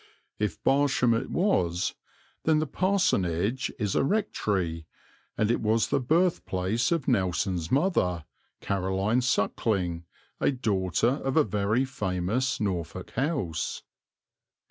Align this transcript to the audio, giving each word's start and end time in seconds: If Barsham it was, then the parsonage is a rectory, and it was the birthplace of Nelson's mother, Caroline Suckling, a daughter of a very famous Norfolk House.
If 0.39 0.59
Barsham 0.63 1.13
it 1.13 1.29
was, 1.29 1.93
then 2.45 2.57
the 2.57 2.65
parsonage 2.65 3.71
is 3.77 3.93
a 3.93 4.03
rectory, 4.03 4.87
and 5.37 5.51
it 5.51 5.61
was 5.61 5.89
the 5.89 5.99
birthplace 5.99 6.91
of 6.91 7.07
Nelson's 7.07 7.71
mother, 7.71 8.25
Caroline 8.61 9.21
Suckling, 9.21 10.05
a 10.39 10.51
daughter 10.51 11.21
of 11.23 11.37
a 11.37 11.43
very 11.43 11.85
famous 11.85 12.59
Norfolk 12.59 13.11
House. 13.11 13.83